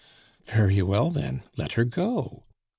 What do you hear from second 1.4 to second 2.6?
let her go."